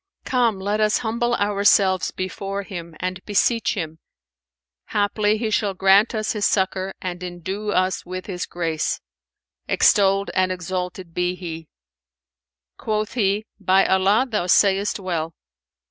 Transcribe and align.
Come, 0.25 0.59
let 0.59 0.79
us 0.79 0.97
humble 1.05 1.35
ourselves 1.35 2.09
before 2.09 2.63
Him 2.63 2.95
and 2.99 3.23
beseech 3.23 3.75
Him: 3.75 3.99
haply 4.87 5.37
He 5.37 5.51
shall 5.51 5.75
grant 5.75 6.15
us 6.15 6.31
His 6.31 6.43
succour 6.43 6.95
and 7.03 7.21
endue 7.21 7.69
us 7.69 8.03
with 8.03 8.25
His 8.25 8.47
grace, 8.47 8.99
extolled 9.67 10.31
and 10.33 10.51
exalted 10.51 11.13
be 11.13 11.35
He!" 11.35 11.67
Quoth 12.79 13.13
he, 13.13 13.45
"By 13.59 13.85
Allah, 13.85 14.25
thou 14.27 14.47
sayest 14.47 14.99
well!" 14.99 15.35